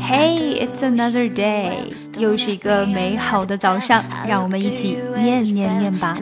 [0.00, 6.16] Hey, it's another day，又是一个美好的早上，让我们一起念念念吧。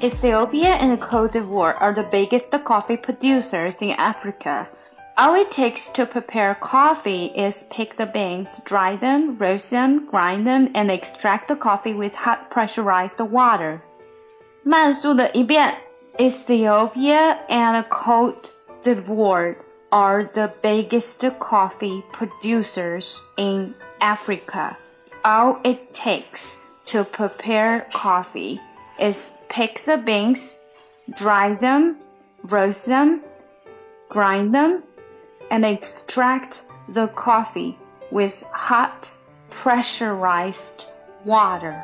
[0.00, 4.66] Ethiopia and Cote d'Ivoire are the biggest coffee producers in Africa.
[5.16, 10.46] All it takes to prepare coffee is pick the beans, dry them, roast them, grind
[10.46, 13.80] them, and extract the coffee with hot pressurized water.
[14.62, 15.74] 慢速的一遍
[16.19, 18.51] Ethiopia and Cote
[18.83, 19.55] d'Ivoire
[19.91, 24.77] are the biggest coffee producers in Africa.
[25.25, 28.61] All it takes to prepare coffee
[28.99, 30.59] is pick the beans,
[31.15, 31.97] dry them,
[32.43, 33.21] roast them,
[34.09, 34.83] grind them,
[35.49, 37.75] and extract the coffee
[38.11, 39.15] with hot
[39.49, 40.85] pressurized
[41.25, 41.83] water.